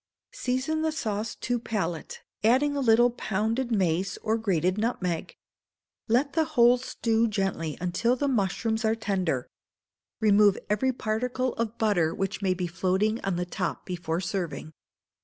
[0.33, 5.35] Season the sauce to palate, adding a little pounded mace or grated nutmeg.
[6.07, 9.47] Let the whole stew gently until the mushrooms are tender.
[10.19, 14.73] Remove every particle of butter which may be floating on the top before serving.